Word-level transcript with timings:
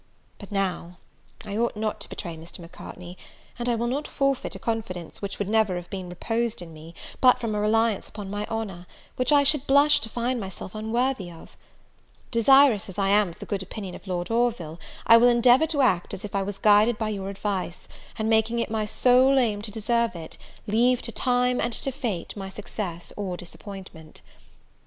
But 0.39 0.51
now, 0.51 0.97
I 1.45 1.55
ought 1.55 1.75
not 1.75 1.99
to 2.01 2.09
betray 2.09 2.35
Mr. 2.35 2.57
Macartney, 2.57 3.19
and 3.59 3.69
I 3.69 3.75
will 3.75 3.85
not 3.85 4.07
forfeit 4.07 4.55
a 4.55 4.57
confidence 4.57 5.21
which 5.21 5.37
would 5.37 5.47
never 5.47 5.75
have 5.75 5.91
been 5.91 6.09
reposed 6.09 6.59
in 6.63 6.73
me, 6.73 6.95
but 7.21 7.37
from 7.37 7.53
a 7.53 7.59
reliance 7.59 8.09
upon 8.09 8.27
my 8.31 8.47
honour, 8.47 8.87
which 9.15 9.31
I 9.31 9.43
should 9.43 9.67
blush 9.67 9.99
to 9.99 10.09
find 10.09 10.39
myself 10.39 10.73
unworthy 10.73 11.29
of. 11.29 11.55
Desirous 12.31 12.89
as 12.89 12.97
I 12.97 13.09
am 13.09 13.29
of 13.29 13.37
the 13.37 13.45
good 13.45 13.61
opinion 13.61 13.93
of 13.93 14.07
Lord 14.07 14.31
Orville, 14.31 14.79
I 15.05 15.17
will 15.17 15.29
endeavour 15.29 15.67
to 15.67 15.83
act 15.83 16.15
as 16.15 16.25
if 16.25 16.33
I 16.33 16.41
was 16.41 16.57
guided 16.57 16.97
by 16.97 17.09
your 17.09 17.29
advice; 17.29 17.87
and, 18.17 18.27
making 18.27 18.57
it 18.57 18.71
my 18.71 18.87
sole 18.87 19.37
aim 19.37 19.61
to 19.61 19.69
deserve 19.69 20.15
it, 20.15 20.35
leave 20.65 21.03
to 21.03 21.11
time 21.11 21.61
and 21.61 21.73
to 21.73 21.91
fate 21.91 22.35
my 22.35 22.49
success 22.49 23.13
or 23.15 23.37
disappointment. 23.37 24.21